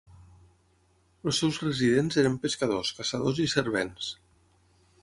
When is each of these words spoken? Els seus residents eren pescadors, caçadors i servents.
Els 1.31 1.41
seus 1.43 1.59
residents 1.65 2.17
eren 2.23 2.41
pescadors, 2.47 2.95
caçadors 3.03 3.45
i 3.47 3.51
servents. 3.57 4.11